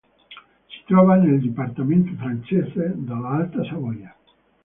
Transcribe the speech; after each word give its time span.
Si 0.67 0.81
trova 0.87 1.13
nel 1.15 1.39
dipartimento 1.39 2.11
francese 2.15 2.93
dell'Alta 2.95 3.63
Savoia. 3.65 4.15